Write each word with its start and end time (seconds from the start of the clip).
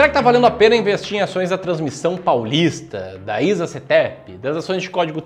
Será 0.00 0.08
que 0.08 0.16
está 0.16 0.22
valendo 0.22 0.46
a 0.46 0.50
pena 0.50 0.74
investir 0.74 1.18
em 1.18 1.20
ações 1.20 1.50
da 1.50 1.58
transmissão 1.58 2.16
paulista, 2.16 3.20
da 3.22 3.42
ISA 3.42 3.66
CETEP, 3.66 4.38
das 4.38 4.56
ações 4.56 4.82
de 4.82 4.88
código 4.88 5.20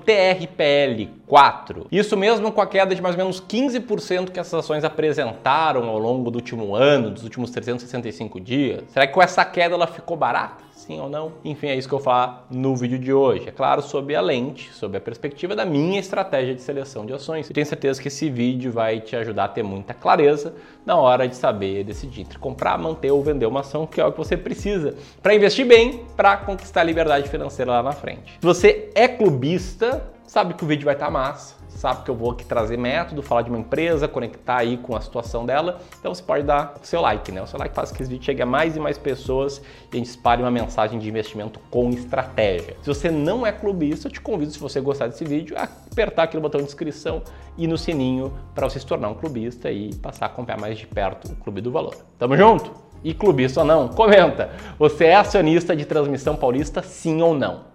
TRPL4? 1.29 1.87
Isso 1.91 2.17
mesmo 2.17 2.53
com 2.53 2.61
a 2.61 2.67
queda 2.67 2.95
de 2.95 3.03
mais 3.03 3.15
ou 3.15 3.19
menos 3.19 3.41
15% 3.41 4.31
que 4.31 4.41
essas 4.41 4.55
ações 4.55 4.85
apresentaram 4.85 5.89
ao 5.89 5.99
longo 5.99 6.31
do 6.31 6.37
último 6.37 6.75
ano, 6.75 7.11
dos 7.11 7.25
últimos 7.25 7.51
365 7.51 8.41
dias? 8.41 8.85
Será 8.89 9.07
que 9.07 9.13
com 9.13 9.23
essa 9.23 9.45
queda 9.45 9.75
ela 9.75 9.87
ficou 9.87 10.17
barata? 10.17 10.65
sim 10.85 11.01
ou 11.01 11.09
não? 11.09 11.33
Enfim, 11.45 11.69
é 11.69 11.77
isso 11.77 11.89
que 11.89 11.95
eu 11.95 11.99
vou 11.99 12.05
falar 12.05 12.47
no 12.51 12.77
vídeo 12.77 12.99
de 12.99 13.13
hoje. 13.13 13.49
É 13.49 13.51
claro, 13.51 13.81
sob 13.83 14.15
a 14.15 14.21
lente, 14.21 14.73
sob 14.73 14.97
a 14.97 15.01
perspectiva 15.01 15.57
da 15.57 15.65
minha 15.65 15.99
estratégia 15.99 16.55
de 16.55 16.61
seleção 16.61 17.07
de 17.07 17.13
ações. 17.13 17.49
Eu 17.49 17.55
tenho 17.55 17.67
certeza 17.67 18.01
que 18.01 18.09
esse 18.09 18.29
vídeo 18.29 18.71
vai 18.71 19.01
te 19.01 19.17
ajudar 19.17 19.45
a 19.45 19.49
ter 19.49 19.63
muita 19.63 19.95
clareza 19.95 20.55
na 20.85 20.97
hora 20.97 21.27
de 21.27 21.37
saber 21.37 21.85
decidir 21.85 22.23
entre 22.23 22.39
comprar, 22.39 22.79
manter 22.79 23.11
ou 23.11 23.23
vender 23.23 23.47
uma 23.47 23.61
ação, 23.61 23.87
que 23.87 24.01
é 24.01 24.05
o 24.05 24.13
que 24.13 24.19
você 24.19 24.37
precisa 24.37 24.95
para 25.23 25.35
investir 25.35 25.67
bem, 25.67 26.05
para 26.17 26.37
conquistar 26.37 26.83
a 26.83 26.85
liberdade 26.85 27.29
financeira 27.29 27.73
lá 27.73 27.83
na 27.83 27.93
frente. 27.93 28.33
Se 28.33 28.47
você 28.47 28.91
é 28.95 29.09
clubista, 29.09 30.03
sabe 30.27 30.55
que 30.55 30.65
o 30.65 30.67
vídeo 30.67 30.85
vai 30.85 30.95
estar 30.95 31.07
tá 31.07 31.11
massa 31.11 31.65
sabe 31.75 32.05
que 32.05 32.11
eu 32.11 32.15
vou 32.15 32.31
aqui 32.31 32.45
trazer 32.45 32.77
método, 32.77 33.23
falar 33.23 33.43
de 33.43 33.51
uma 33.51 33.59
empresa, 33.59 34.09
conectar 34.09 34.57
aí 34.57 34.77
com 34.79 34.97
a 34.97 35.01
situação 35.01 35.45
dela. 35.45 35.81
Então 35.99 36.15
você 36.15 36.23
pode 36.23 36.45
dar 36.45 36.75
o 36.83 36.87
seu 36.87 37.01
like, 37.01 37.31
né? 37.33 37.43
O 37.43 37.47
seu 37.47 37.59
like 37.59 37.75
faz 37.75 37.91
que 37.91 38.03
esse 38.03 38.11
vídeo 38.11 38.25
chegue 38.25 38.43
a 38.43 38.47
mais 38.47 38.77
e 38.77 38.81
mais 38.81 38.97
pessoas 38.97 39.61
e 39.93 39.97
a 39.97 39.97
gente 39.97 40.07
espalhe 40.07 40.43
uma 40.43 40.51
mensagem 40.51 40.99
de 40.99 41.09
investimento 41.09 41.61
com 41.71 41.91
estratégia. 41.91 42.77
Se 42.81 42.89
você 42.89 43.11
não 43.11 43.47
é 43.47 43.53
clubista, 43.53 44.09
eu 44.09 44.13
te 44.13 44.21
convido, 44.21 44.53
se 44.53 44.59
você 44.59 44.81
gostar 44.81 45.09
desse 45.09 45.25
vídeo, 45.25 45.57
a 45.59 45.65
apertar 45.65 46.25
aqui 46.25 46.37
no 46.37 46.43
botão 46.43 46.61
de 46.61 46.67
inscrição 46.67 47.23
e 47.57 47.67
no 47.67 47.77
sininho 47.77 48.33
para 48.55 48.69
você 48.69 48.79
se 48.81 48.87
tornar 48.87 49.09
um 49.09 49.15
clubista 49.15 49.71
e 49.71 49.95
passar 49.97 50.27
a 50.27 50.29
acompanhar 50.29 50.59
mais 50.59 50.79
de 50.79 50.87
perto 50.87 51.31
o 51.33 51.37
Clube 51.37 51.61
do 51.61 51.71
Valor. 51.71 51.95
Tamo 52.19 52.37
junto? 52.37 52.73
E 53.03 53.13
clubista 53.13 53.61
ou 53.61 53.67
não? 53.67 53.89
Comenta! 53.89 54.51
Você 54.79 55.05
é 55.05 55.17
acionista 55.17 55.77
de 55.77 55.85
transmissão 55.85 56.35
paulista, 56.35 56.83
sim 56.83 57.21
ou 57.21 57.35
não? 57.35 57.74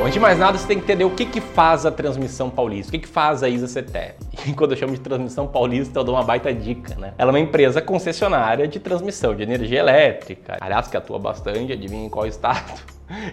Bom, 0.00 0.06
antes 0.06 0.14
de 0.14 0.20
mais 0.20 0.38
nada, 0.38 0.56
você 0.56 0.66
tem 0.66 0.78
que 0.78 0.84
entender 0.84 1.04
o 1.04 1.10
que, 1.10 1.26
que 1.26 1.42
faz 1.42 1.84
a 1.84 1.90
transmissão 1.90 2.48
paulista, 2.48 2.88
o 2.88 2.92
que, 2.92 3.00
que 3.00 3.06
faz 3.06 3.42
a 3.42 3.50
ISA 3.50 3.68
CETEP. 3.68 4.14
E 4.48 4.52
quando 4.56 4.70
eu 4.70 4.76
chamo 4.78 4.94
de 4.94 5.00
transmissão 5.00 5.46
paulista, 5.46 6.00
eu 6.00 6.04
dou 6.04 6.14
uma 6.14 6.24
baita 6.24 6.54
dica, 6.54 6.94
né? 6.94 7.12
Ela 7.18 7.30
é 7.30 7.32
uma 7.32 7.38
empresa 7.38 7.82
concessionária 7.82 8.66
de 8.66 8.80
transmissão 8.80 9.34
de 9.34 9.42
energia 9.42 9.78
elétrica, 9.78 10.56
aliás, 10.58 10.88
que 10.88 10.96
atua 10.96 11.18
bastante, 11.18 11.74
adivinha 11.74 12.06
em 12.06 12.08
qual 12.08 12.26
estado? 12.26 12.80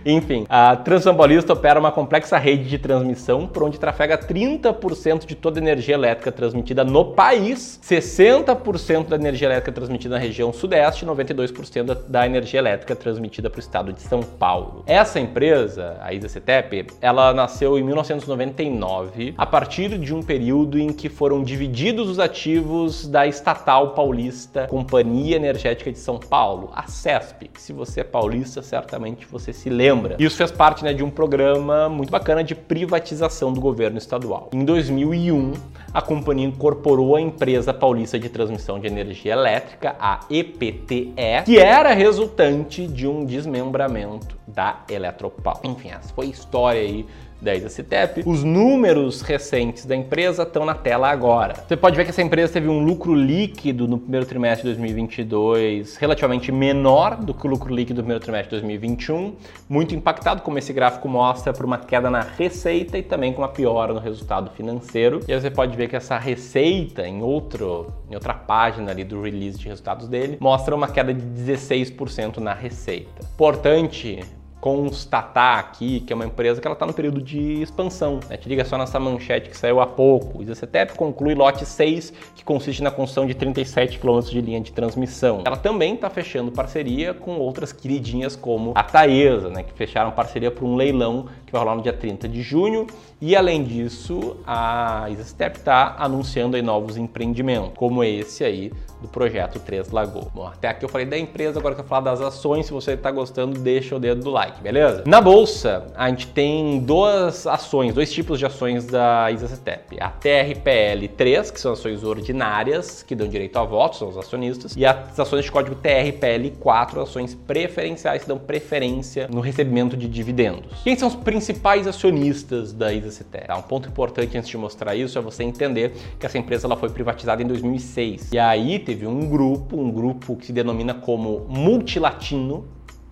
Enfim, 0.05 0.45
a 0.49 0.75
Transmissão 0.75 1.15
Paulista 1.15 1.53
opera 1.53 1.79
uma 1.79 1.91
complexa 1.91 2.37
rede 2.37 2.69
de 2.69 2.77
transmissão 2.77 3.47
por 3.47 3.63
onde 3.63 3.79
trafega 3.79 4.17
30% 4.17 5.25
de 5.25 5.35
toda 5.35 5.59
a 5.59 5.61
energia 5.61 5.95
elétrica 5.95 6.31
transmitida 6.31 6.83
no 6.83 7.05
país, 7.13 7.79
60% 7.83 9.07
da 9.07 9.15
energia 9.15 9.47
elétrica 9.47 9.71
transmitida 9.71 10.15
na 10.15 10.21
região 10.21 10.51
sudeste 10.51 11.05
e 11.05 11.07
92% 11.07 11.97
da 12.07 12.25
energia 12.25 12.59
elétrica 12.59 12.95
transmitida 12.95 13.49
para 13.49 13.57
o 13.57 13.61
estado 13.61 13.93
de 13.93 14.01
São 14.01 14.21
Paulo. 14.21 14.83
Essa 14.85 15.19
empresa, 15.19 15.97
a 16.01 16.13
ISA-CETEP, 16.13 16.87
ela 17.01 17.33
nasceu 17.33 17.77
em 17.77 17.83
1999 17.83 19.35
a 19.37 19.45
partir 19.45 19.97
de 19.97 20.13
um 20.13 20.21
período 20.21 20.79
em 20.79 20.91
que 20.91 21.09
foram 21.09 21.43
divididos 21.43 22.09
os 22.09 22.19
ativos 22.19 23.07
da 23.07 23.27
estatal 23.27 23.91
paulista 23.91 24.67
Companhia 24.67 25.35
Energética 25.35 25.91
de 25.91 25.99
São 25.99 26.17
Paulo, 26.17 26.71
a 26.73 26.87
CESP. 26.87 27.49
Se 27.57 27.73
você 27.73 28.01
é 28.01 28.03
paulista, 28.03 28.61
certamente 28.61 29.25
você 29.25 29.53
se 29.53 29.66
se 29.67 29.69
lembra. 29.69 30.15
Isso 30.17 30.37
fez 30.37 30.49
parte 30.49 30.83
né, 30.83 30.93
de 30.93 31.03
um 31.03 31.09
programa 31.09 31.89
muito 31.89 32.09
bacana 32.09 32.43
de 32.43 32.55
privatização 32.55 33.51
do 33.51 33.59
governo 33.59 33.97
estadual. 33.97 34.49
Em 34.53 34.63
2001, 34.63 35.53
a 35.93 36.01
companhia 36.01 36.47
incorporou 36.47 37.15
a 37.15 37.21
empresa 37.21 37.73
paulista 37.73 38.17
de 38.17 38.29
transmissão 38.29 38.79
de 38.79 38.87
energia 38.87 39.33
elétrica, 39.33 39.95
a 39.99 40.21
EPTE, 40.29 41.43
que 41.45 41.59
era 41.59 41.93
resultante 41.93 42.87
de 42.87 43.07
um 43.07 43.25
desmembramento 43.25 44.36
da 44.47 44.83
Eletropau. 44.89 45.59
Enfim, 45.63 45.89
essa 45.89 46.13
foi 46.13 46.27
a 46.27 46.29
história 46.29 46.81
aí 46.81 47.05
10 47.41 47.63
da 47.63 47.69
Citep. 47.69 48.23
Os 48.25 48.43
números 48.43 49.21
recentes 49.21 49.85
da 49.85 49.95
empresa 49.95 50.43
estão 50.43 50.65
na 50.65 50.73
tela 50.73 51.09
agora. 51.09 51.55
Você 51.67 51.77
pode 51.77 51.95
ver 51.95 52.03
que 52.03 52.09
essa 52.09 52.21
empresa 52.21 52.53
teve 52.53 52.67
um 52.67 52.83
lucro 52.83 53.13
líquido 53.13 53.87
no 53.87 53.97
primeiro 53.97 54.25
trimestre 54.25 54.63
de 54.67 54.75
2022 54.75 55.97
relativamente 55.97 56.51
menor 56.51 57.15
do 57.15 57.33
que 57.33 57.45
o 57.45 57.49
lucro 57.49 57.73
líquido 57.73 58.01
do 58.01 58.03
primeiro 58.03 58.23
trimestre 58.23 58.49
de 58.49 58.61
2021, 58.61 59.35
muito 59.69 59.95
impactado, 59.95 60.41
como 60.41 60.57
esse 60.57 60.73
gráfico 60.73 61.07
mostra, 61.07 61.53
por 61.53 61.65
uma 61.65 61.77
queda 61.77 62.09
na 62.09 62.21
receita 62.21 62.97
e 62.97 63.03
também 63.03 63.33
com 63.33 63.41
uma 63.41 63.49
piora 63.49 63.93
no 63.93 63.99
resultado 63.99 64.49
financeiro. 64.51 65.21
E 65.27 65.33
aí 65.33 65.39
você 65.39 65.51
pode 65.51 65.75
ver 65.77 65.87
que 65.87 65.95
essa 65.95 66.17
receita, 66.17 67.07
em, 67.07 67.21
outro, 67.21 67.87
em 68.09 68.15
outra 68.15 68.33
página 68.33 68.91
ali 68.91 69.03
do 69.03 69.21
release 69.21 69.59
de 69.59 69.67
resultados 69.67 70.07
dele, 70.07 70.37
mostra 70.39 70.75
uma 70.75 70.87
queda 70.87 71.13
de 71.13 71.21
16% 71.21 72.37
na 72.37 72.53
receita. 72.53 73.23
Importante 73.33 74.19
constatar 74.59 75.59
aqui 75.59 75.99
que 76.01 76.11
é 76.11 76.15
uma 76.15 76.25
empresa 76.25 76.59
que 76.59 76.67
ela 76.67 76.73
está 76.73 76.85
no 76.85 76.93
período 76.93 77.21
de 77.21 77.61
expansão. 77.61 78.19
Né? 78.29 78.37
Te 78.37 78.49
liga 78.49 78.65
só 78.65 78.77
nessa 78.77 78.99
manchete 78.99 79.49
que 79.49 79.57
saiu 79.57 79.79
há 79.79 79.85
pouco. 79.85 80.41
Isacetep 80.41 80.95
conclui 80.95 81.35
lote 81.35 81.65
6, 81.65 82.13
que 82.35 82.43
consiste 82.43 82.81
na 82.81 82.91
construção 82.91 83.25
de 83.25 83.33
37 83.33 83.99
km 83.99 84.19
de 84.21 84.41
linha 84.41 84.59
de 84.59 84.71
transmissão. 84.71 85.43
Ela 85.45 85.57
também 85.57 85.93
está 85.93 86.09
fechando 86.09 86.51
parceria 86.51 87.13
com 87.13 87.37
outras 87.37 87.71
queridinhas 87.71 88.35
como 88.35 88.71
a 88.75 88.83
Taesa, 88.83 89.49
né? 89.49 89.63
que 89.63 89.73
fecharam 89.73 90.11
parceria 90.11 90.49
para 90.49 90.65
um 90.65 90.75
leilão 90.75 91.27
que 91.45 91.51
vai 91.51 91.61
rolar 91.61 91.75
no 91.75 91.81
dia 91.81 91.93
30 91.93 92.27
de 92.27 92.41
junho. 92.41 92.87
E 93.19 93.35
além 93.35 93.63
disso, 93.63 94.37
a 94.45 95.07
Isacetep 95.09 95.57
está 95.57 95.95
anunciando 95.97 96.55
aí 96.55 96.61
novos 96.61 96.97
empreendimentos, 96.97 97.71
como 97.75 98.03
esse 98.03 98.43
aí 98.43 98.71
do 99.01 99.07
projeto 99.07 99.59
Três 99.59 99.89
Lagoas. 99.91 100.27
Bom, 100.33 100.47
até 100.47 100.67
aqui 100.67 100.85
eu 100.85 100.89
falei 100.89 101.05
da 101.05 101.17
empresa, 101.17 101.59
agora 101.59 101.75
que 101.75 101.81
eu 101.81 101.85
falar 101.85 102.01
das 102.01 102.21
ações, 102.21 102.65
se 102.65 102.73
você 102.73 102.91
está 102.91 103.11
gostando, 103.11 103.59
deixa 103.59 103.95
o 103.95 103.99
dedo 103.99 104.23
do 104.23 104.29
like, 104.29 104.46
beleza? 104.61 105.03
Na 105.05 105.21
bolsa, 105.21 105.85
a 105.95 106.09
gente 106.09 106.27
tem 106.27 106.79
duas 106.79 107.45
ações, 107.47 107.93
dois 107.93 108.11
tipos 108.11 108.39
de 108.39 108.45
ações 108.45 108.85
da 108.85 109.31
ISACETEP. 109.31 109.97
A 109.99 110.11
TRPL3, 110.11 111.51
que 111.51 111.59
são 111.59 111.73
ações 111.73 112.03
ordinárias, 112.03 113.03
que 113.03 113.15
dão 113.15 113.27
direito 113.27 113.57
a 113.57 113.63
votos, 113.63 113.99
são 113.99 114.09
os 114.09 114.17
acionistas, 114.17 114.75
e 114.75 114.85
as 114.85 115.19
ações 115.19 115.45
de 115.45 115.51
código 115.51 115.75
TRPL4, 115.75 117.01
ações 117.01 117.33
preferenciais 117.33 118.23
que 118.23 118.27
dão 118.27 118.37
preferência 118.37 119.27
no 119.31 119.39
recebimento 119.39 119.95
de 119.95 120.07
dividendos. 120.07 120.81
Quem 120.83 120.95
são 120.95 121.07
os 121.07 121.15
principais 121.15 121.87
acionistas 121.87 122.73
da 122.73 122.93
ISACETEP? 122.93 123.51
Um 123.51 123.61
ponto 123.61 123.87
importante 123.87 124.37
antes 124.37 124.49
de 124.49 124.57
mostrar 124.57 124.95
isso 124.95 125.17
é 125.17 125.21
você 125.21 125.43
entender 125.43 125.93
que 126.19 126.25
essa 126.25 126.37
empresa 126.37 126.67
ela 126.67 126.75
foi 126.75 126.89
privatizada 126.89 127.41
em 127.41 127.47
2006. 127.47 128.31
E 128.31 128.39
aí 128.39 128.79
teve 128.79 129.05
um 129.07 129.27
grupo, 129.27 129.79
um 129.79 129.91
grupo 129.91 130.35
que 130.35 130.45
se 130.47 130.53
denomina 130.53 130.93
como 130.93 131.45
Multilatino, 131.47 132.65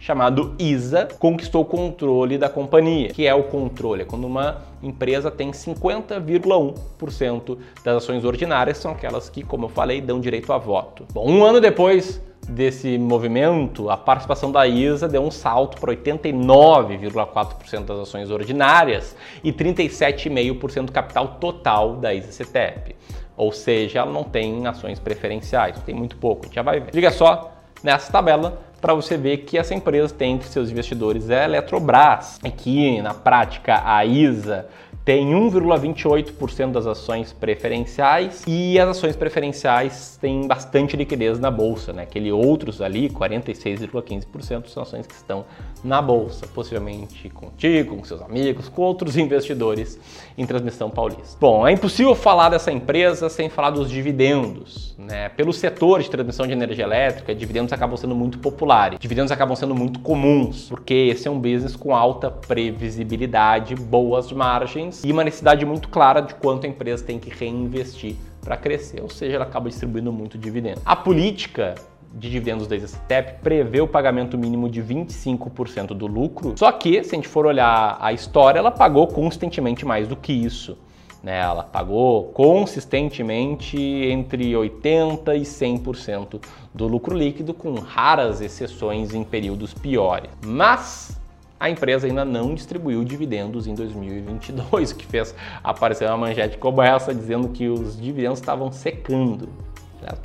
chamado 0.06 0.54
ISA, 0.60 1.08
conquistou 1.18 1.64
o 1.64 1.66
controle 1.66 2.38
da 2.38 2.48
companhia. 2.48 3.08
que 3.08 3.26
é 3.26 3.34
o 3.34 3.42
controle? 3.42 4.04
É 4.04 4.06
quando 4.06 4.28
uma 4.28 4.62
empresa 4.84 5.32
tem 5.32 5.50
50,1% 5.50 7.58
das 7.84 7.98
ações 7.98 8.24
ordinárias, 8.24 8.78
são 8.78 8.92
aquelas 8.92 9.30
que, 9.30 9.42
como 9.42 9.66
eu 9.66 9.70
falei, 9.70 10.02
dão 10.02 10.20
direito 10.20 10.54
a 10.54 10.60
voto. 10.60 11.08
Bom, 11.12 11.28
um 11.28 11.44
ano 11.44 11.60
depois 11.60 12.22
desse 12.48 13.00
movimento, 13.00 13.90
a 13.90 13.98
participação 13.98 14.52
da 14.52 14.68
ISA 14.68 15.08
deu 15.08 15.24
um 15.24 15.32
salto 15.32 15.82
para 15.82 15.92
89,4% 15.96 17.86
das 17.86 17.98
ações 17.98 18.30
ordinárias 18.30 19.16
e 19.44 19.52
37,5% 19.52 20.86
do 20.86 20.92
capital 20.92 21.30
total 21.40 21.96
da 21.96 22.14
ISA 22.14 22.32
CETEP. 22.32 22.96
Ou 23.36 23.52
seja, 23.52 24.02
ela 24.02 24.12
não 24.12 24.24
tem 24.24 24.68
ações 24.68 25.00
preferenciais, 25.00 25.82
tem 25.82 25.96
muito 25.96 26.16
pouco, 26.18 26.44
a 26.44 26.46
gente 26.46 26.54
já 26.54 26.62
vai 26.62 26.80
ver. 26.80 26.94
Liga 26.94 27.10
só 27.10 27.52
nessa 27.84 28.12
tabela 28.12 28.62
para 28.86 28.94
você 28.94 29.18
ver 29.18 29.38
que 29.38 29.58
essa 29.58 29.74
empresa 29.74 30.14
tem 30.14 30.36
entre 30.36 30.48
seus 30.48 30.70
investidores 30.70 31.28
a 31.32 31.46
Eletrobras, 31.46 32.40
que 32.56 33.02
na 33.02 33.16
prática 33.16 33.82
a 33.84 34.06
ISA 34.06 34.68
tem 35.06 35.32
1,28% 35.32 36.72
das 36.72 36.88
ações 36.88 37.32
preferenciais 37.32 38.44
e 38.48 38.80
as 38.80 38.90
ações 38.90 39.16
preferenciais 39.16 40.18
têm 40.20 40.48
bastante 40.48 40.98
liquidez 40.98 41.38
na 41.38 41.52
bolsa, 41.52 41.94
né? 41.94 42.02
Aquele 42.02 42.32
outros 42.32 42.82
ali, 42.82 43.08
46,15% 43.08 44.68
são 44.68 44.82
ações 44.82 45.06
que 45.06 45.14
estão 45.14 45.46
na 45.84 46.02
bolsa, 46.02 46.48
possivelmente 46.48 47.30
contigo, 47.30 47.98
com 47.98 48.04
seus 48.04 48.20
amigos, 48.20 48.68
com 48.68 48.82
outros 48.82 49.16
investidores 49.16 50.00
em 50.36 50.44
transmissão 50.44 50.90
paulista. 50.90 51.38
Bom, 51.40 51.68
é 51.68 51.72
impossível 51.72 52.16
falar 52.16 52.50
dessa 52.50 52.72
empresa 52.72 53.30
sem 53.30 53.48
falar 53.48 53.70
dos 53.70 53.92
dividendos, 53.92 54.96
né? 54.98 55.30
Pelo 55.30 55.54
setor 55.54 56.02
de 56.02 56.10
transmissão 56.10 56.48
de 56.48 56.54
energia 56.54 56.84
elétrica, 56.84 57.36
dividendos 57.36 57.72
acabam 57.72 57.96
sendo 57.96 58.16
muito 58.16 58.40
populares, 58.40 58.98
dividendos 59.00 59.32
acabam 59.32 59.56
sendo 59.56 59.76
muito 59.76 60.00
comuns, 60.00 60.68
porque 60.68 60.96
esse 60.96 61.28
é 61.28 61.32
um 61.32 61.40
business 61.40 61.76
com 61.76 61.96
alta 61.96 62.32
previsibilidade, 62.32 63.76
boas 63.76 64.32
margens 64.32 64.95
e 65.04 65.12
uma 65.12 65.24
necessidade 65.24 65.66
muito 65.66 65.90
clara 65.90 66.22
de 66.22 66.36
quanto 66.36 66.66
a 66.66 66.70
empresa 66.70 67.04
tem 67.04 67.20
que 67.20 67.30
reinvestir 67.30 68.16
para 68.42 68.56
crescer, 68.56 69.02
ou 69.02 69.10
seja, 69.10 69.36
ela 69.36 69.46
acaba 69.46 69.68
distribuindo 69.70 70.14
muito 70.14 70.38
dividendo. 70.38 70.82
A 70.86 70.96
política 70.96 71.76
de 72.14 72.30
dividendos 72.30 72.68
da 72.68 72.76
EasyStep 72.76 73.42
prevê 73.42 73.82
o 73.82 73.88
pagamento 73.88 74.38
mínimo 74.38 74.70
de 74.70 74.82
25% 74.82 75.88
do 75.88 76.08
lucro, 76.08 76.54
só 76.56 76.72
que, 76.72 77.04
se 77.04 77.14
a 77.14 77.16
gente 77.16 77.28
for 77.28 77.46
olhar 77.46 77.98
a 78.00 78.14
história, 78.14 78.60
ela 78.60 78.72
pagou 78.72 79.08
constantemente 79.08 79.86
mais 79.86 80.08
do 80.08 80.16
que 80.16 80.32
isso. 80.32 80.78
Né? 81.22 81.40
Ela 81.40 81.64
pagou 81.64 82.26
consistentemente 82.26 83.78
entre 83.78 84.54
80% 84.54 85.36
e 85.36 85.42
100% 85.42 86.40
do 86.74 86.88
lucro 86.88 87.18
líquido, 87.18 87.54
com 87.54 87.74
raras 87.74 88.42
exceções 88.42 89.14
em 89.14 89.24
períodos 89.24 89.74
piores. 89.74 90.30
Mas 90.46 91.20
a 91.66 91.70
empresa 91.70 92.06
ainda 92.06 92.24
não 92.24 92.54
distribuiu 92.54 93.04
dividendos 93.04 93.66
em 93.68 93.74
2022, 93.74 94.92
o 94.92 94.96
que 94.96 95.06
fez 95.06 95.34
aparecer 95.64 96.08
uma 96.08 96.18
manchete 96.18 96.58
como 96.58 96.82
essa 96.82 97.14
dizendo 97.14 97.50
que 97.50 97.68
os 97.68 98.00
dividendos 98.00 98.40
estavam 98.40 98.72
secando. 98.72 99.50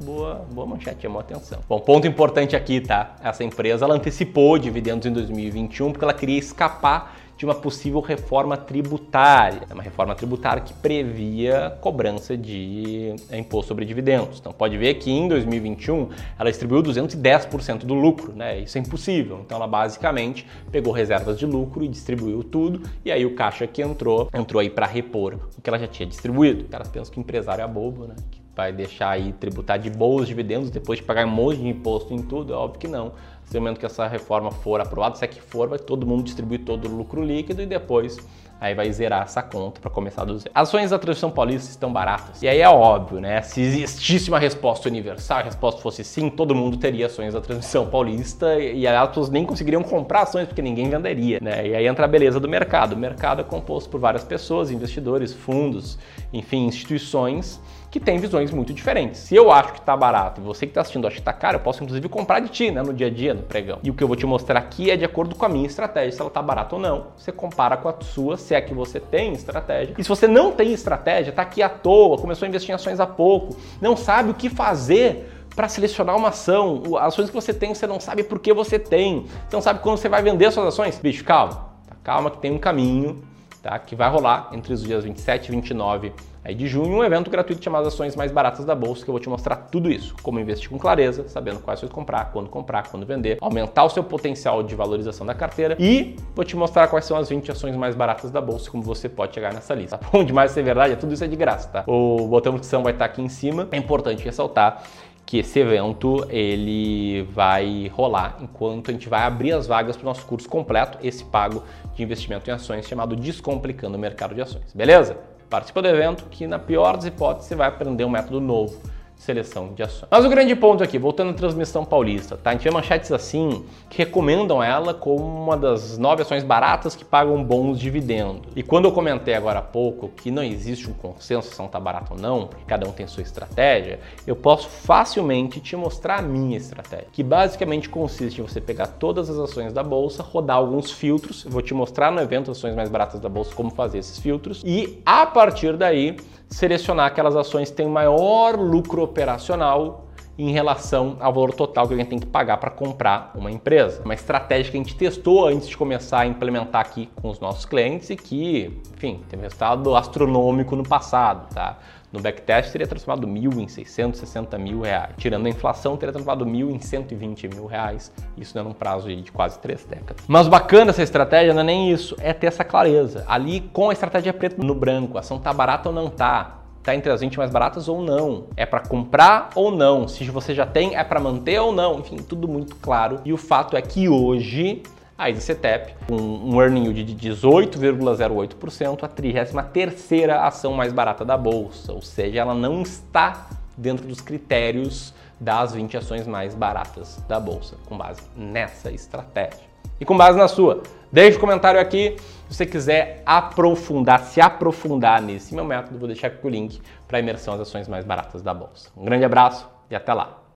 Boa, 0.02 0.46
boa 0.52 0.66
manchete, 0.66 1.02
chamou 1.02 1.20
atenção. 1.20 1.60
Bom, 1.66 1.80
ponto 1.80 2.06
importante 2.06 2.54
aqui, 2.54 2.82
tá? 2.82 3.16
Essa 3.22 3.42
empresa 3.42 3.86
ela 3.86 3.94
antecipou 3.94 4.58
dividendos 4.58 5.06
em 5.06 5.12
2021 5.12 5.92
porque 5.92 6.04
ela 6.04 6.12
queria 6.12 6.38
escapar 6.38 7.16
de 7.40 7.46
uma 7.46 7.54
possível 7.54 8.00
reforma 8.00 8.54
tributária. 8.54 9.62
É 9.70 9.72
uma 9.72 9.82
reforma 9.82 10.14
tributária 10.14 10.62
que 10.62 10.74
previa 10.74 11.74
cobrança 11.80 12.36
de 12.36 13.14
imposto 13.32 13.68
sobre 13.68 13.86
dividendos. 13.86 14.38
Então 14.38 14.52
pode 14.52 14.76
ver 14.76 14.96
que 14.96 15.10
em 15.10 15.26
2021 15.26 16.10
ela 16.38 16.50
distribuiu 16.50 16.82
210% 16.82 17.86
do 17.86 17.94
lucro, 17.94 18.34
né? 18.34 18.58
Isso 18.58 18.76
é 18.76 18.82
impossível. 18.82 19.40
Então 19.40 19.56
ela 19.56 19.66
basicamente 19.66 20.46
pegou 20.70 20.92
reservas 20.92 21.38
de 21.38 21.46
lucro 21.46 21.82
e 21.82 21.88
distribuiu 21.88 22.44
tudo, 22.44 22.82
e 23.02 23.10
aí 23.10 23.24
o 23.24 23.34
caixa 23.34 23.66
que 23.66 23.80
entrou, 23.80 24.28
entrou 24.34 24.60
aí 24.60 24.68
para 24.68 24.84
repor 24.84 25.38
o 25.56 25.62
que 25.62 25.70
ela 25.70 25.78
já 25.78 25.86
tinha 25.86 26.06
distribuído. 26.06 26.64
Os 26.64 26.68
caras 26.68 26.88
pensam 26.88 27.14
que 27.14 27.20
empresário 27.20 27.64
é 27.64 27.66
bobo, 27.66 28.04
né? 28.04 28.16
Que 28.30 28.38
vai 28.54 28.72
deixar 28.72 29.10
aí 29.10 29.32
tributar 29.32 29.78
de 29.78 29.90
boas 29.90 30.26
dividendos 30.28 30.70
depois 30.70 30.98
de 30.98 31.04
pagar 31.04 31.26
um 31.26 31.30
monte 31.30 31.58
de 31.58 31.68
imposto 31.68 32.12
em 32.12 32.22
tudo? 32.22 32.52
É 32.52 32.56
óbvio 32.56 32.80
que 32.80 32.88
não. 32.88 33.12
No 33.52 33.60
momento 33.60 33.80
que 33.80 33.86
essa 33.86 34.06
reforma 34.06 34.50
for 34.50 34.80
aprovada, 34.80 35.16
se 35.16 35.24
é 35.24 35.28
que 35.28 35.40
for, 35.40 35.68
vai 35.68 35.78
todo 35.78 36.06
mundo 36.06 36.22
distribuir 36.22 36.60
todo 36.64 36.86
o 36.86 36.96
lucro 36.96 37.24
líquido 37.24 37.60
e 37.62 37.66
depois 37.66 38.16
aí 38.60 38.74
vai 38.74 38.92
zerar 38.92 39.22
essa 39.22 39.42
conta 39.42 39.80
para 39.80 39.90
começar 39.90 40.24
do 40.24 40.38
zero. 40.38 40.50
Ações 40.54 40.90
da 40.90 40.98
Transição 40.98 41.30
Paulista 41.30 41.70
estão 41.70 41.90
baratas. 41.90 42.42
E 42.42 42.48
aí 42.48 42.60
é 42.60 42.68
óbvio, 42.68 43.18
né? 43.18 43.40
Se 43.40 43.60
existisse 43.60 44.28
uma 44.28 44.38
resposta 44.38 44.88
universal, 44.88 45.38
a 45.38 45.42
resposta 45.42 45.80
fosse 45.80 46.04
sim, 46.04 46.28
todo 46.28 46.54
mundo 46.54 46.76
teria 46.76 47.06
ações 47.06 47.32
da 47.32 47.40
Transição 47.40 47.86
Paulista 47.86 48.56
e 48.58 48.86
as 48.86 49.08
pessoas 49.08 49.30
nem 49.30 49.46
conseguiriam 49.46 49.82
comprar 49.82 50.22
ações 50.22 50.46
porque 50.46 50.60
ninguém 50.60 50.90
venderia, 50.90 51.38
né? 51.40 51.66
E 51.66 51.74
aí 51.74 51.86
entra 51.86 52.04
a 52.04 52.08
beleza 52.08 52.38
do 52.38 52.48
mercado. 52.48 52.92
O 52.92 52.96
mercado 52.98 53.40
é 53.40 53.44
composto 53.44 53.88
por 53.88 53.98
várias 53.98 54.22
pessoas, 54.22 54.70
investidores, 54.70 55.32
fundos, 55.32 55.98
enfim, 56.32 56.66
instituições 56.66 57.58
que 57.90 57.98
têm 57.98 58.18
visões 58.18 58.52
muito 58.52 58.72
diferentes. 58.72 59.20
Se 59.20 59.34
eu 59.34 59.50
acho 59.50 59.72
que 59.72 59.80
está 59.80 59.96
barato 59.96 60.40
e 60.40 60.44
você 60.44 60.64
que 60.64 60.70
está 60.70 60.82
assistindo 60.82 61.06
acha 61.06 61.16
que 61.16 61.20
está 61.20 61.32
caro, 61.32 61.56
eu 61.56 61.60
posso 61.60 61.82
inclusive 61.82 62.08
comprar 62.08 62.40
de 62.40 62.48
ti, 62.48 62.70
né, 62.70 62.82
no 62.82 62.94
dia 62.94 63.08
a 63.08 63.10
dia, 63.10 63.34
no 63.34 63.42
pregão. 63.42 63.80
E 63.82 63.90
o 63.90 63.94
que 63.94 64.04
eu 64.04 64.06
vou 64.06 64.16
te 64.16 64.24
mostrar 64.24 64.58
aqui 64.58 64.90
é 64.90 64.96
de 64.96 65.04
acordo 65.04 65.34
com 65.34 65.44
a 65.44 65.48
minha 65.48 65.66
estratégia, 65.66 66.12
se 66.12 66.20
ela 66.20 66.28
está 66.28 66.40
barata 66.40 66.76
ou 66.76 66.80
não. 66.80 67.08
Você 67.16 67.32
compara 67.32 67.76
com 67.76 67.88
a 67.88 67.94
sua, 68.00 68.36
se 68.36 68.54
é 68.54 68.60
que 68.60 68.72
você 68.72 69.00
tem 69.00 69.32
estratégia. 69.32 69.94
E 69.98 70.02
se 70.02 70.08
você 70.08 70.28
não 70.28 70.52
tem 70.52 70.72
estratégia, 70.72 71.30
está 71.30 71.42
aqui 71.42 71.62
à 71.62 71.68
toa, 71.68 72.16
começou 72.16 72.46
a 72.46 72.48
investir 72.48 72.70
em 72.70 72.74
ações 72.74 73.00
há 73.00 73.06
pouco, 73.06 73.56
não 73.80 73.96
sabe 73.96 74.30
o 74.30 74.34
que 74.34 74.48
fazer 74.48 75.28
para 75.56 75.68
selecionar 75.68 76.16
uma 76.16 76.28
ação, 76.28 76.82
ações 77.00 77.28
que 77.28 77.34
você 77.34 77.52
tem, 77.52 77.74
você 77.74 77.86
não 77.86 77.98
sabe 77.98 78.22
por 78.22 78.38
que 78.38 78.52
você 78.52 78.78
tem, 78.78 79.26
você 79.48 79.56
não 79.56 79.60
sabe 79.60 79.80
quando 79.80 79.98
você 79.98 80.08
vai 80.08 80.22
vender 80.22 80.50
suas 80.52 80.68
ações. 80.68 80.98
Bicho, 80.98 81.24
calma, 81.24 81.54
tá? 81.88 81.96
calma 82.04 82.30
que 82.30 82.38
tem 82.38 82.52
um 82.52 82.58
caminho, 82.58 83.20
tá? 83.62 83.78
Que 83.78 83.94
vai 83.94 84.10
rolar 84.10 84.50
entre 84.52 84.72
os 84.72 84.82
dias 84.82 85.04
27 85.04 85.48
e 85.48 85.50
29 85.52 86.12
aí 86.44 86.54
de 86.54 86.66
junho, 86.66 86.96
um 86.96 87.04
evento 87.04 87.30
gratuito 87.30 87.62
chamado 87.62 87.86
Ações 87.86 88.16
Mais 88.16 88.32
Baratas 88.32 88.64
da 88.64 88.74
Bolsa, 88.74 89.04
que 89.04 89.10
eu 89.10 89.12
vou 89.12 89.20
te 89.20 89.28
mostrar 89.28 89.56
tudo 89.56 89.90
isso, 89.90 90.14
como 90.22 90.40
investir 90.40 90.70
com 90.70 90.78
clareza, 90.78 91.28
sabendo 91.28 91.60
quais 91.60 91.78
ações 91.78 91.92
comprar, 91.92 92.32
quando 92.32 92.48
comprar, 92.48 92.88
quando 92.88 93.04
vender, 93.04 93.38
aumentar 93.40 93.84
o 93.84 93.90
seu 93.90 94.02
potencial 94.02 94.62
de 94.62 94.74
valorização 94.74 95.26
da 95.26 95.34
carteira 95.34 95.76
e 95.78 96.16
vou 96.34 96.44
te 96.44 96.56
mostrar 96.56 96.88
quais 96.88 97.04
são 97.04 97.16
as 97.16 97.28
20 97.28 97.50
ações 97.50 97.76
mais 97.76 97.94
baratas 97.94 98.30
da 98.30 98.40
bolsa, 98.40 98.70
como 98.70 98.82
você 98.82 99.08
pode 99.08 99.34
chegar 99.34 99.52
nessa 99.52 99.74
lista. 99.74 99.90
Tá 100.00 100.06
bom 100.10 100.24
demais 100.24 100.52
ser 100.52 100.62
verdade, 100.62 100.96
tudo 100.96 101.12
isso 101.12 101.24
é 101.24 101.26
de 101.26 101.36
graça, 101.36 101.68
tá? 101.68 101.84
O 101.86 102.26
botão 102.26 102.52
de 102.52 102.60
inscrição 102.60 102.82
vai 102.82 102.92
estar 102.92 103.04
aqui 103.04 103.20
em 103.20 103.28
cima. 103.28 103.68
É 103.70 103.76
importante 103.76 104.24
ressaltar 104.24 104.82
que 105.30 105.38
esse 105.38 105.60
evento 105.60 106.26
ele 106.28 107.22
vai 107.30 107.86
rolar 107.94 108.38
enquanto 108.40 108.90
a 108.90 108.92
gente 108.92 109.08
vai 109.08 109.22
abrir 109.22 109.52
as 109.52 109.64
vagas 109.64 109.96
para 109.96 110.02
o 110.02 110.06
nosso 110.06 110.26
curso 110.26 110.48
completo, 110.48 110.98
esse 111.04 111.24
pago 111.24 111.62
de 111.94 112.02
investimento 112.02 112.50
em 112.50 112.52
ações 112.52 112.88
chamado 112.88 113.14
Descomplicando 113.14 113.96
o 113.96 114.00
Mercado 114.00 114.34
de 114.34 114.40
Ações. 114.40 114.72
Beleza? 114.74 115.16
Participa 115.48 115.82
do 115.82 115.86
evento 115.86 116.24
que 116.28 116.48
na 116.48 116.58
pior 116.58 116.96
das 116.96 117.04
hipóteses 117.04 117.46
você 117.46 117.54
vai 117.54 117.68
aprender 117.68 118.04
um 118.04 118.10
método 118.10 118.40
novo 118.40 118.76
seleção 119.20 119.74
de 119.74 119.82
ações. 119.82 120.08
Mas 120.10 120.24
o 120.24 120.28
grande 120.30 120.56
ponto 120.56 120.82
aqui, 120.82 120.98
voltando 120.98 121.30
à 121.30 121.34
transmissão 121.34 121.84
paulista, 121.84 122.38
tá? 122.38 122.50
A 122.50 122.52
gente 122.54 122.64
vê 122.64 122.70
manchetes 122.70 123.12
assim 123.12 123.64
que 123.90 123.98
recomendam 123.98 124.62
ela 124.62 124.94
como 124.94 125.22
uma 125.22 125.58
das 125.58 125.98
nove 125.98 126.22
ações 126.22 126.42
baratas 126.42 126.96
que 126.96 127.04
pagam 127.04 127.44
bons 127.44 127.78
dividendos. 127.78 128.50
E 128.56 128.62
quando 128.62 128.86
eu 128.86 128.92
comentei 128.92 129.34
agora 129.34 129.58
há 129.58 129.62
pouco 129.62 130.08
que 130.08 130.30
não 130.30 130.42
existe 130.42 130.88
um 130.88 130.94
consenso 130.94 131.20
se 131.20 131.34
ação 131.34 131.66
está 131.66 131.78
barata 131.78 132.14
ou 132.14 132.18
não, 132.18 132.46
porque 132.46 132.64
cada 132.66 132.88
um 132.88 132.92
tem 132.92 133.06
sua 133.06 133.22
estratégia, 133.22 134.00
eu 134.26 134.34
posso 134.34 134.68
facilmente 134.68 135.60
te 135.60 135.76
mostrar 135.76 136.20
a 136.20 136.22
minha 136.22 136.56
estratégia, 136.56 137.06
que 137.12 137.22
basicamente 137.22 137.88
consiste 137.88 138.40
em 138.40 138.44
você 138.44 138.60
pegar 138.60 138.86
todas 138.86 139.28
as 139.28 139.38
ações 139.38 139.72
da 139.72 139.82
bolsa, 139.82 140.22
rodar 140.22 140.56
alguns 140.56 140.90
filtros, 140.90 141.44
eu 141.44 141.50
vou 141.50 141.60
te 141.60 141.74
mostrar 141.74 142.10
no 142.10 142.20
evento 142.20 142.50
Ações 142.50 142.74
Mais 142.74 142.88
Baratas 142.88 143.20
da 143.20 143.28
Bolsa 143.28 143.54
como 143.54 143.70
fazer 143.70 143.98
esses 143.98 144.18
filtros, 144.18 144.62
e 144.64 145.00
a 145.04 145.26
partir 145.26 145.76
daí 145.76 146.16
selecionar 146.48 147.06
aquelas 147.06 147.36
ações 147.36 147.70
que 147.70 147.76
têm 147.76 147.86
maior 147.86 148.58
lucro 148.58 149.06
operacional 149.10 150.06
em 150.38 150.52
relação 150.52 151.18
ao 151.20 151.32
valor 151.32 151.52
total 151.52 151.86
que 151.86 151.92
alguém 151.92 152.06
tem 152.06 152.18
que 152.18 152.26
pagar 152.26 152.56
para 152.56 152.70
comprar 152.70 153.30
uma 153.34 153.50
empresa. 153.50 154.00
Uma 154.02 154.14
estratégia 154.14 154.70
que 154.70 154.78
a 154.78 154.80
gente 154.80 154.96
testou 154.96 155.46
antes 155.46 155.68
de 155.68 155.76
começar 155.76 156.20
a 156.20 156.26
implementar 156.26 156.80
aqui 156.80 157.10
com 157.20 157.28
os 157.28 157.38
nossos 157.38 157.66
clientes 157.66 158.08
e 158.08 158.16
que, 158.16 158.80
enfim, 158.96 159.20
teve 159.28 159.42
um 159.42 159.44
resultado 159.44 159.94
astronômico 159.94 160.74
no 160.74 160.82
passado, 160.82 161.52
tá? 161.52 161.78
No 162.12 162.20
backtest 162.20 162.72
teria 162.72 162.86
transformado 162.86 163.28
mil 163.28 163.52
em 163.60 163.68
660 163.68 164.58
mil 164.58 164.80
reais. 164.80 165.10
Tirando 165.16 165.46
a 165.46 165.48
inflação, 165.50 165.96
teria 165.96 166.12
transformado 166.12 166.44
mil 166.44 166.70
em 166.70 166.80
120 166.80 167.48
mil 167.48 167.66
reais. 167.66 168.10
Isso 168.36 168.56
né, 168.56 168.64
num 168.64 168.72
prazo 168.72 169.14
de 169.14 169.30
quase 169.30 169.58
três 169.60 169.84
décadas. 169.84 170.24
Mas 170.26 170.48
bacana 170.48 170.86
dessa 170.86 171.02
estratégia 171.02 171.52
não 171.52 171.60
é 171.60 171.64
nem 171.64 171.92
isso, 171.92 172.16
é 172.18 172.32
ter 172.32 172.48
essa 172.48 172.64
clareza. 172.64 173.24
Ali 173.28 173.60
com 173.72 173.90
a 173.90 173.92
estratégia 173.92 174.32
preto 174.32 174.64
no 174.64 174.74
branco, 174.74 175.18
a 175.18 175.20
ação 175.20 175.38
tá 175.38 175.52
barata 175.52 175.88
ou 175.90 175.94
não 175.94 176.08
tá 176.08 176.59
tá 176.82 176.94
entre 176.94 177.10
as 177.10 177.20
20 177.20 177.38
mais 177.38 177.50
baratas 177.50 177.88
ou 177.88 178.02
não. 178.02 178.44
É 178.56 178.64
para 178.64 178.80
comprar 178.80 179.50
ou 179.54 179.70
não. 179.70 180.08
Se 180.08 180.24
você 180.24 180.54
já 180.54 180.66
tem, 180.66 180.96
é 180.96 181.04
para 181.04 181.20
manter 181.20 181.60
ou 181.60 181.72
não. 181.72 182.00
Enfim, 182.00 182.16
tudo 182.16 182.48
muito 182.48 182.76
claro. 182.76 183.20
E 183.24 183.32
o 183.32 183.36
fato 183.36 183.76
é 183.76 183.82
que 183.82 184.08
hoje 184.08 184.82
a 185.20 185.28
EasyCetep, 185.28 185.94
com 186.08 186.16
um 186.16 186.60
earning 186.62 186.84
yield 186.84 187.04
de 187.04 187.30
18,08%, 187.30 189.04
a 189.04 189.08
33 189.08 190.30
ação 190.30 190.72
mais 190.72 190.94
barata 190.94 191.26
da 191.26 191.36
bolsa, 191.36 191.92
ou 191.92 192.00
seja, 192.00 192.40
ela 192.40 192.54
não 192.54 192.80
está 192.80 193.48
dentro 193.76 194.06
dos 194.06 194.22
critérios 194.22 195.12
das 195.38 195.74
20 195.74 195.98
ações 195.98 196.26
mais 196.26 196.54
baratas 196.54 197.22
da 197.28 197.38
bolsa, 197.38 197.76
com 197.86 197.98
base 197.98 198.22
nessa 198.34 198.90
estratégia. 198.90 199.69
E 200.00 200.04
com 200.04 200.16
base 200.16 200.38
na 200.38 200.48
sua, 200.48 200.82
deixe 201.12 201.36
um 201.36 201.40
comentário 201.40 201.80
aqui 201.80 202.16
se 202.50 202.56
você 202.56 202.66
quiser 202.66 203.22
aprofundar, 203.24 204.20
se 204.24 204.40
aprofundar 204.40 205.22
nesse 205.22 205.54
meu 205.54 205.64
método, 205.64 205.98
vou 205.98 206.08
deixar 206.08 206.26
aqui 206.26 206.44
o 206.44 206.50
link 206.50 206.80
para 207.06 207.18
a 207.18 207.20
imersão 207.20 207.54
às 207.54 207.60
ações 207.60 207.86
mais 207.86 208.04
baratas 208.04 208.42
da 208.42 208.52
bolsa. 208.52 208.90
Um 208.96 209.04
grande 209.04 209.24
abraço 209.24 209.68
e 209.88 209.94
até 209.94 210.12
lá! 210.12 210.40